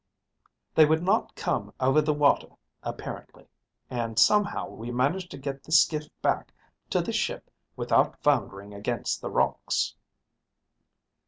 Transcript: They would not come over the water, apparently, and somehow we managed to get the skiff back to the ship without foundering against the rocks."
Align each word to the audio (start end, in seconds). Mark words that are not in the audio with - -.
They 0.73 0.87
would 0.87 1.03
not 1.03 1.35
come 1.35 1.75
over 1.79 2.01
the 2.01 2.11
water, 2.11 2.47
apparently, 2.81 3.47
and 3.87 4.17
somehow 4.17 4.67
we 4.67 4.89
managed 4.89 5.29
to 5.29 5.37
get 5.37 5.61
the 5.63 5.71
skiff 5.71 6.07
back 6.23 6.51
to 6.89 7.01
the 7.03 7.13
ship 7.13 7.51
without 7.75 8.19
foundering 8.23 8.73
against 8.73 9.21
the 9.21 9.29
rocks." 9.29 9.93